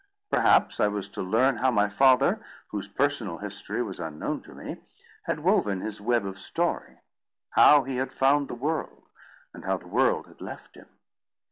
[0.31, 4.77] Perhaps I was to learn how my father, whose personal history was unknown to me,
[5.25, 7.01] had woven his web of story;
[7.51, 9.03] how he had found the world,
[9.53, 10.89] and how the world had left him.